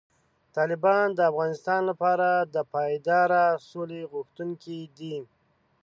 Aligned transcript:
طالبان 0.55 1.07
د 1.13 1.19
افغانستان 1.31 1.81
لپاره 1.89 2.29
د 2.53 2.55
پایداره 2.73 3.43
سولې 3.69 4.01
غوښتونکي 4.13 4.79
دي. 4.97 5.17